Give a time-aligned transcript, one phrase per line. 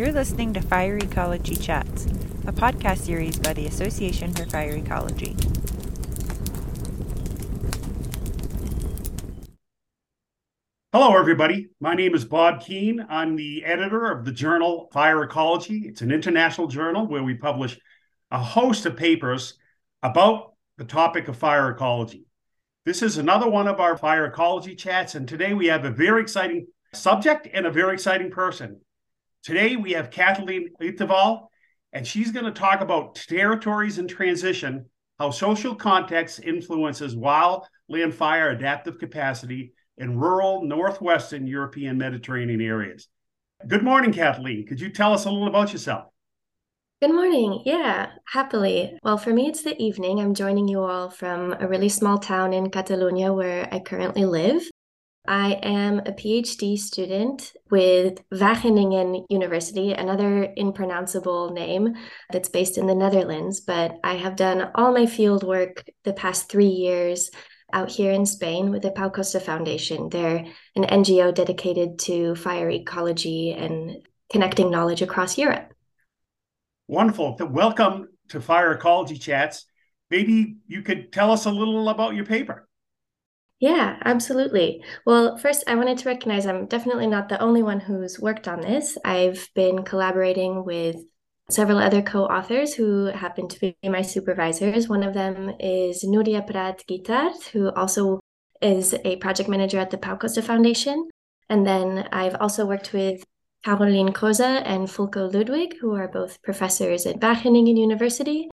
[0.00, 2.06] You're listening to Fire Ecology Chats,
[2.46, 5.36] a podcast series by the Association for Fire Ecology.
[10.94, 11.68] Hello, everybody.
[11.80, 13.04] My name is Bob Keane.
[13.10, 15.82] I'm the editor of the journal Fire Ecology.
[15.84, 17.78] It's an international journal where we publish
[18.30, 19.58] a host of papers
[20.02, 22.24] about the topic of fire ecology.
[22.86, 26.22] This is another one of our fire ecology chats, and today we have a very
[26.22, 28.80] exciting subject and a very exciting person.
[29.42, 31.46] Today we have Kathleen Uyttewaal,
[31.94, 34.84] and she's going to talk about territories in transition,
[35.18, 43.08] how social context influences wildland fire adaptive capacity in rural northwestern European Mediterranean areas.
[43.66, 44.66] Good morning, Kathleen.
[44.66, 46.06] Could you tell us a little about yourself?
[47.02, 47.62] Good morning.
[47.64, 48.98] Yeah, happily.
[49.02, 50.20] Well, for me, it's the evening.
[50.20, 54.69] I'm joining you all from a really small town in Catalonia where I currently live.
[55.26, 61.94] I am a PhD student with Wageningen University, another impronounceable name
[62.32, 63.60] that's based in the Netherlands.
[63.60, 67.30] But I have done all my field work the past three years
[67.72, 70.08] out here in Spain with the Pau Costa Foundation.
[70.08, 73.98] They're an NGO dedicated to fire ecology and
[74.32, 75.72] connecting knowledge across Europe.
[76.88, 77.36] Wonderful.
[77.40, 79.66] Welcome to Fire Ecology Chats.
[80.10, 82.66] Maybe you could tell us a little about your paper.
[83.60, 84.82] Yeah, absolutely.
[85.04, 88.60] Well, first, I wanted to recognize I'm definitely not the only one who's worked on
[88.62, 88.96] this.
[89.04, 90.96] I've been collaborating with
[91.50, 94.88] several other co authors who happen to be my supervisors.
[94.88, 98.20] One of them is Nuria Prat Guitart, who also
[98.62, 101.08] is a project manager at the Pau Costa Foundation.
[101.50, 103.22] And then I've also worked with
[103.62, 108.48] Caroline Kroeze and Fulco Ludwig, who are both professors at Wageningen University.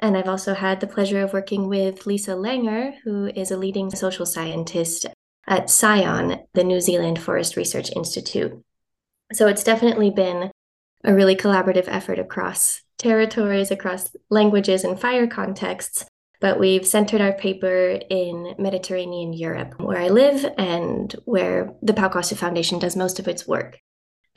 [0.00, 3.90] And I've also had the pleasure of working with Lisa Langer, who is a leading
[3.90, 5.06] social scientist
[5.46, 8.52] at SCION, the New Zealand Forest Research Institute.
[9.32, 10.50] So it's definitely been
[11.04, 16.04] a really collaborative effort across territories, across languages and fire contexts.
[16.40, 22.08] But we've centered our paper in Mediterranean Europe, where I live and where the Pau
[22.08, 23.80] Foundation does most of its work.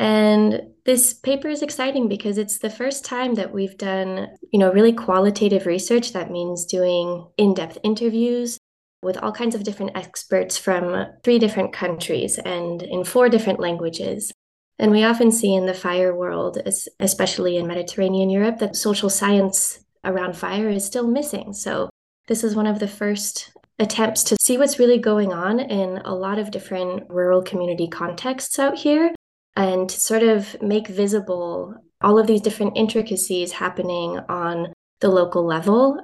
[0.02, 4.72] And this paper is exciting because it's the first time that we've done, you know,
[4.72, 6.12] really qualitative research.
[6.14, 8.58] That means doing in-depth interviews
[9.04, 14.32] with all kinds of different experts from three different countries and in four different languages.
[14.80, 16.58] And we often see in the fire world,
[17.00, 21.54] especially in Mediterranean Europe, that social science around fire is still missing.
[21.54, 21.92] So
[22.28, 26.16] this is one of the first attempts to see what's really going on in a
[26.16, 29.14] lot of different rural community contexts out here
[29.56, 35.46] and to sort of make visible all of these different intricacies happening on the local
[35.46, 36.00] level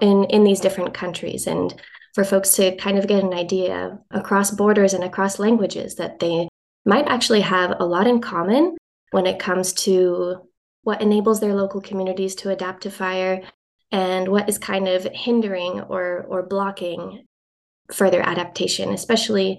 [0.00, 1.46] in in these different countries.
[1.46, 1.74] And
[2.14, 6.48] for folks to kind of get an idea across borders and across languages that they
[6.84, 8.76] might actually have a lot in common
[9.10, 10.36] when it comes to
[10.82, 13.42] what enables their local communities to adapt to fire
[13.90, 17.24] and what is kind of hindering or or blocking
[17.92, 19.58] further adaptation especially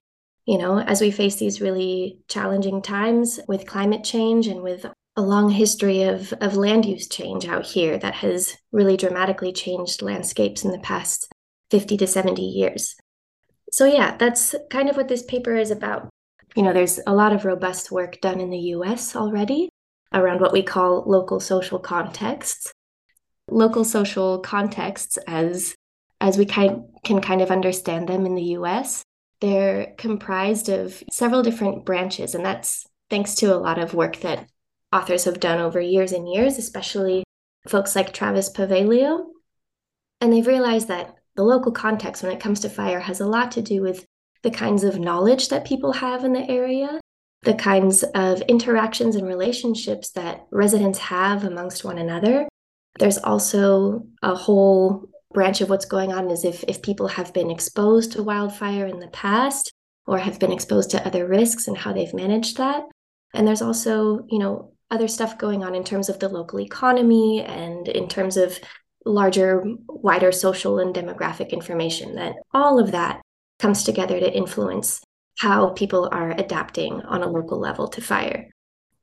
[0.50, 4.84] you know, as we face these really challenging times with climate change and with
[5.16, 10.02] a long history of, of land use change out here that has really dramatically changed
[10.02, 11.32] landscapes in the past
[11.70, 12.96] 50 to 70 years.
[13.72, 16.10] So, yeah, that's kind of what this paper is about.
[16.56, 19.70] You know, there's a lot of robust work done in the US already
[20.12, 22.72] around what we call local social contexts.
[23.52, 25.76] Local social contexts, as
[26.20, 29.04] as we kind, can kind of understand them in the US,
[29.42, 34.50] they're comprised of several different branches, and that's thanks to a lot of work that
[34.92, 37.24] authors have done over years and years, especially
[37.68, 39.26] folks like Travis Paveglio.
[40.22, 43.52] And they've realized that the local context when it comes to fire has a lot
[43.54, 44.06] to do with
[44.42, 47.00] the kinds of knowledge that people have in the area,
[47.44, 52.48] the kinds of interactions and relationships that residents have amongst one another.
[53.00, 57.52] There's also a whole branch of what's going on is if, if people have been
[57.52, 59.72] exposed to wildfire in the past
[60.08, 62.84] or have been exposed to other risks and how they've managed that.
[63.34, 67.42] And there's also, you know, other stuff going on in terms of the local economy
[67.42, 68.58] and in terms of
[69.06, 73.22] larger, wider social and demographic information that all of that
[73.60, 75.02] comes together to influence
[75.38, 78.50] how people are adapting on a local level to fire.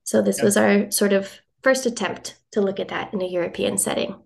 [0.05, 1.33] So this was our sort of
[1.63, 4.17] first attempt to look at that in a European setting.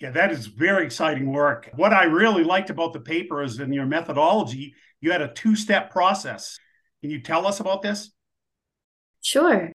[0.00, 1.70] Yeah, that is very exciting work.
[1.74, 5.56] What I really liked about the paper is in your methodology, you had a two
[5.56, 6.56] step process.
[7.00, 8.10] Can you tell us about this?
[9.22, 9.72] Sure.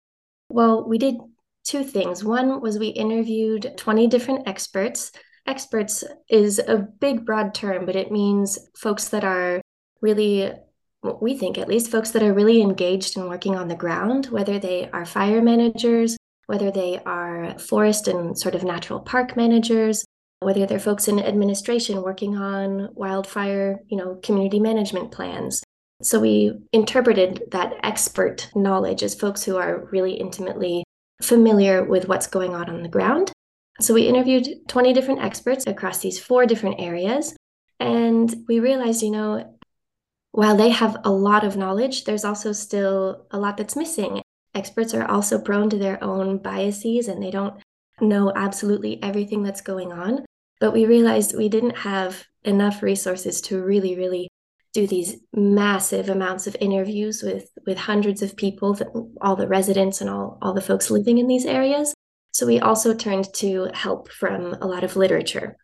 [0.49, 1.15] Well, we did
[1.63, 2.23] two things.
[2.23, 5.11] One was we interviewed 20 different experts.
[5.47, 9.59] Experts is a big, broad term, but it means folks that are
[10.01, 10.51] really,
[11.19, 14.59] we think at least, folks that are really engaged in working on the ground, whether
[14.59, 16.15] they are fire managers,
[16.45, 20.05] whether they are forest and sort of natural park managers,
[20.41, 25.63] whether they're folks in administration working on wildfire, you know, community management plans.
[26.01, 30.83] So we interpreted that expert knowledge as folks who are really intimately
[31.21, 33.31] familiar with what's going on on the ground.
[33.79, 37.35] So we interviewed 20 different experts across these four different areas.
[37.79, 39.57] And we realized, you know,
[40.31, 44.21] while they have a lot of knowledge, there's also still a lot that's missing.
[44.55, 47.61] Experts are also prone to their own biases and they don't
[47.99, 50.25] know absolutely everything that's going on.
[50.61, 54.29] But we realized we didn't have enough resources to really, really
[54.73, 58.77] do these massive amounts of interviews with with hundreds of people,
[59.19, 61.93] all the residents and all, all the folks living in these areas.
[62.31, 65.57] So we also turned to help from a lot of literature.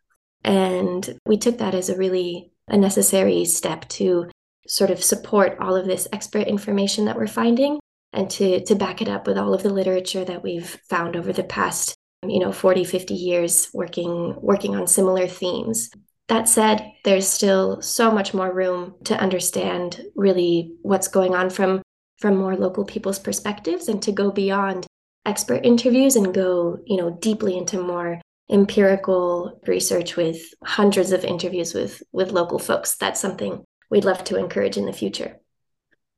[0.43, 4.29] And we took that as a really a necessary step to
[4.67, 7.79] sort of support all of this expert information that we're finding
[8.13, 11.31] and to to back it up with all of the literature that we've found over
[11.31, 15.89] the past Um, you know 40 50 years working working on similar themes.
[16.27, 21.81] That said there's still so much more room to understand really what's going on from
[22.17, 24.87] from more local people's perspectives and to go beyond
[25.25, 28.19] expert interviews and go you know deeply into more
[28.49, 32.95] empirical research with hundreds of interviews with with local folks.
[32.95, 35.37] That's something we'd love to encourage in the future.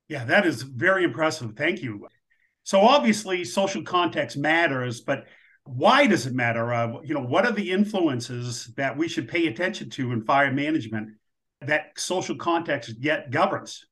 [0.07, 1.55] Yeah that is very impressive.
[1.57, 2.07] Thank you.
[2.63, 5.25] So obviously social context matters but
[5.75, 6.73] why does it matter?
[6.73, 10.51] Uh, you know, what are the influences that we should pay attention to in fire
[10.51, 11.11] management
[11.61, 13.85] that social context yet governs?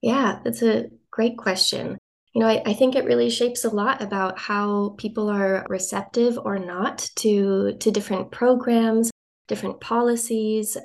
[0.00, 1.98] Yeah, that's a great question.
[2.34, 6.38] You know, I, I, think it really shapes a lot about how people are receptive
[6.38, 9.10] or not to to different programs,
[9.48, 10.76] different policies,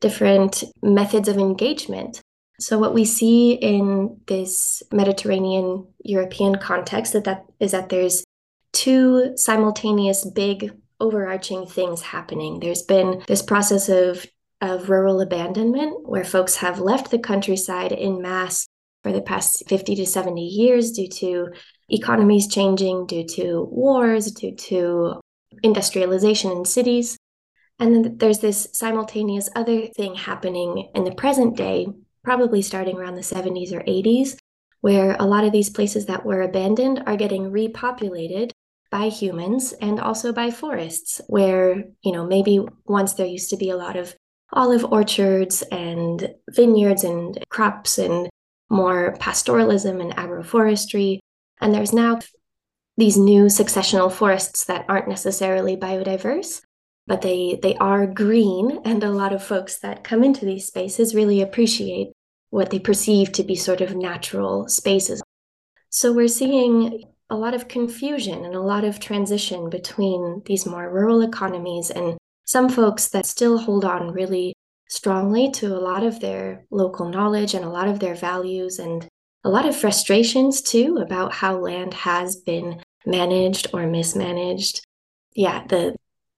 [0.00, 2.22] different methods of engagement.
[2.60, 8.23] So what we see in this Mediterranean European context that, that is that there's
[8.74, 12.60] two simultaneous big overarching things happening.
[12.60, 14.26] There's been this process of
[14.60, 18.66] of rural abandonment where folks have left the countryside in mass
[19.02, 21.48] for the past 50 to 70 years due to
[21.90, 25.20] economies changing, due to wars, due to
[25.62, 27.18] industrialization in cities.
[27.78, 31.88] And then there's this simultaneous other thing happening in the present day,
[32.22, 34.36] probably starting around the 70s or 80s,
[34.80, 38.50] where a lot of these places that were abandoned are getting repopulated
[38.94, 43.70] by humans and also by forests, where, you know, maybe once there used to be
[43.70, 44.14] a lot of
[44.52, 48.30] olive orchards and vineyards and crops and
[48.70, 51.18] more pastoralism and agroforestry.
[51.60, 52.20] And there's now
[52.96, 56.60] these new successional forests that aren't necessarily biodiverse,
[57.08, 58.78] but they, they are green.
[58.84, 62.12] And a lot of folks that come into these spaces really appreciate
[62.50, 65.20] what they perceive to be sort of natural spaces.
[65.90, 70.90] So we're seeing a lot of confusion and a lot of transition between these more
[70.90, 74.54] rural economies and some folks that still hold on really
[74.88, 79.08] strongly to a lot of their local knowledge and a lot of their values and
[79.44, 84.84] a lot of frustrations too about how land has been managed or mismanaged.
[85.34, 85.96] Yeah, the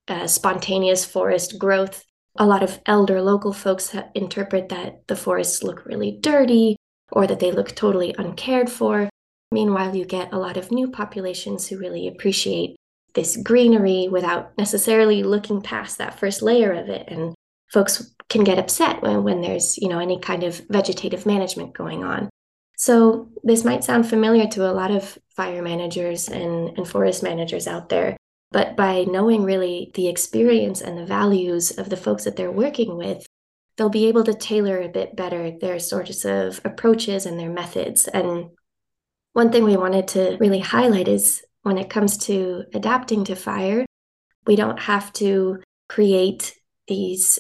[0.09, 2.05] uh, spontaneous forest growth.
[2.39, 6.77] A lot of elder local folks interpret that the forests look really dirty
[7.13, 9.09] or that they look totally uncared for.
[9.53, 12.77] Meanwhile, you get a lot of new populations who really appreciate
[13.15, 17.09] this greenery without necessarily looking past that first layer of it.
[17.09, 17.35] And
[17.73, 22.05] folks can get upset when, when there's, you know, any kind of vegetative management going
[22.05, 22.29] on.
[22.77, 27.67] So this might sound familiar to a lot of fire managers and, and forest managers
[27.67, 28.17] out there.
[28.53, 32.97] But by knowing really the experience and the values of the folks that they're working
[32.97, 33.27] with,
[33.77, 38.09] they'll be able to tailor a bit better their sorts of approaches and their methods.
[38.09, 38.51] And
[39.37, 43.85] one thing we wanted to really highlight is when it comes to adapting to fire,
[44.47, 46.55] we don't have to create
[46.89, 47.39] these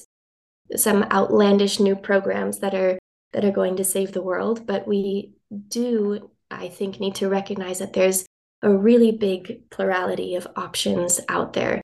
[0.77, 2.99] some outlandish new programs that are
[3.33, 5.33] that are going to save the world, but we
[5.69, 8.27] do I think need to recognize that there's
[8.61, 11.81] a really big plurality of options out there.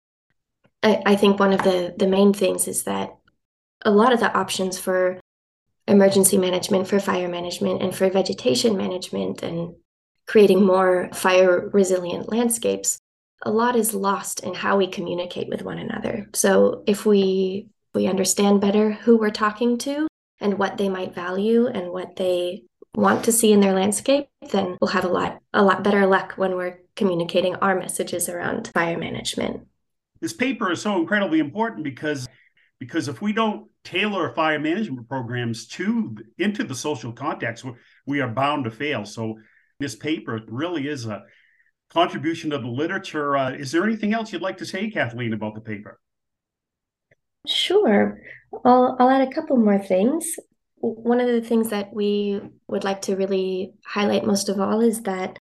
[0.83, 3.17] I, I think one of the the main things is that
[3.83, 5.21] a lot of the options for
[5.89, 9.75] emergency management, for fire management, and for vegetation management and
[10.33, 12.99] creating more fire resilient landscapes,
[13.43, 16.27] a lot is lost in how we communicate with one another.
[16.33, 20.09] So if we we understand better who we're talking to
[20.41, 22.63] and what they might value and what they
[22.95, 26.33] want to see in their landscape, then we'll have a lot a lot better luck
[26.37, 29.67] when we're communicating our messages around fire management.
[30.23, 32.27] This paper is so incredibly important because
[32.79, 37.67] because if we don't tailor fire management programs to into the social context,
[38.07, 39.05] we are bound to fail.
[39.05, 39.37] So
[39.83, 41.23] this paper really is a
[41.91, 43.37] contribution to the literature.
[43.37, 46.01] Uh, is there anything else you'd like to say, Kathleen, about the paper?
[47.47, 48.19] Sure.
[48.65, 50.37] I'll, I'll add a couple more things.
[50.77, 55.03] One of the things that we would like to really highlight most of all is
[55.03, 55.39] that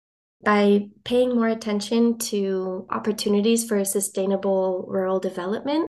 [0.43, 5.87] by paying more attention to opportunities for sustainable rural development,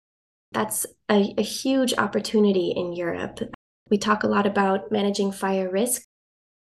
[0.52, 3.40] that's a, a huge opportunity in Europe.
[3.90, 6.02] We talk a lot about managing fire risk,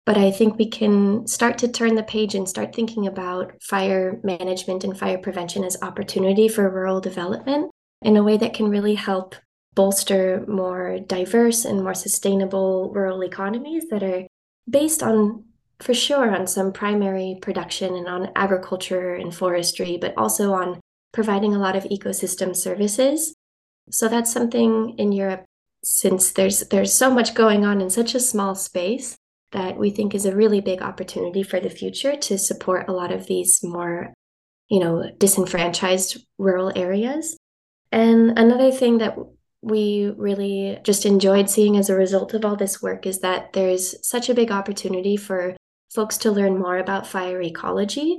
[0.07, 4.19] but I think we can start to turn the page and start thinking about fire
[4.23, 7.71] management and fire prevention as opportunity for rural development
[8.03, 9.35] in a way that can really help
[9.75, 14.27] bolster more diverse and more sustainable rural economies that are
[14.69, 15.45] based on
[15.81, 20.81] for sure on some primary production and on agriculture and forestry but also on
[21.13, 23.35] providing a lot of ecosystem services.
[23.91, 25.45] So that's something in Europe
[25.83, 29.17] since there's there's so much going on in such a small space
[29.53, 33.13] that we think is a really big opportunity for the future to support a lot
[33.13, 34.13] of these more
[34.69, 37.37] you know disenfranchised rural areas
[37.93, 39.17] and another thing that
[39.63, 43.95] we really just enjoyed seeing as a result of all this work is that there's
[44.07, 45.55] such a big opportunity for
[45.93, 48.19] folks to learn more about fire ecology.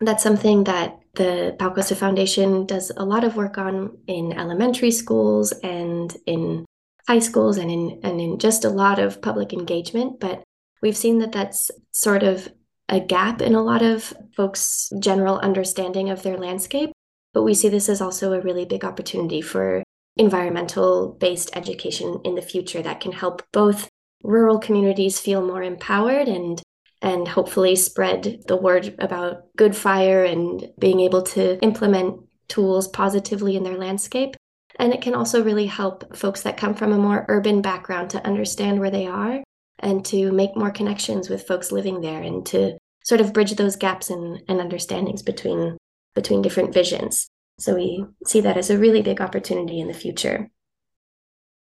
[0.00, 4.90] That's something that the Pau Costa Foundation does a lot of work on in elementary
[4.90, 6.66] schools and in
[7.08, 10.20] high schools and in and in just a lot of public engagement.
[10.20, 10.42] But
[10.82, 12.48] we've seen that that's sort of
[12.88, 16.90] a gap in a lot of folks' general understanding of their landscape.
[17.34, 19.82] But we see this as also a really big opportunity for
[20.16, 23.88] environmental based education in the future that can help both
[24.22, 26.62] rural communities feel more empowered and
[27.02, 32.18] and hopefully spread the word about good fire and being able to implement
[32.48, 34.34] tools positively in their landscape.
[34.78, 38.26] And it can also really help folks that come from a more urban background to
[38.26, 39.42] understand where they are
[39.78, 43.76] and to make more connections with folks living there and to sort of bridge those
[43.76, 45.76] gaps and, and understandings between
[46.14, 47.28] between different visions.
[47.58, 50.50] So we see that as a really big opportunity in the future.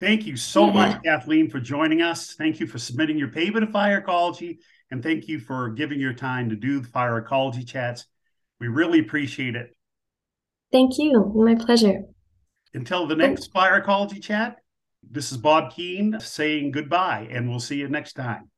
[0.01, 0.73] Thank you so yeah.
[0.73, 2.35] much, Kathleen, for joining us.
[2.35, 4.59] Thank you for submitting your paper to Fire Ecology,
[4.91, 8.07] and thank you for giving your time to do the Fire Ecology chats.
[8.61, 9.75] We really appreciate it.
[10.73, 11.33] Thank you.
[11.35, 12.03] My pleasure.
[12.75, 14.57] Until the next Fire Ecology chat,
[15.11, 18.51] this is Bob Keane saying goodbye, and we'll see you next time.